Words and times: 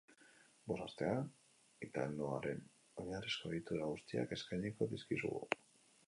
Bost 0.69 0.83
astean, 0.83 1.27
hitanoaren 1.87 2.63
oinarrizko 3.03 3.51
egitura 3.51 3.89
guztiak 3.91 4.33
eskainiko 4.39 4.89
dizkizugu. 4.95 5.43